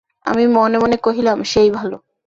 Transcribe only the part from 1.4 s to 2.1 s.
সেই ভালো।